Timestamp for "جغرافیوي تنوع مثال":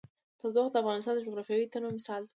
1.27-2.21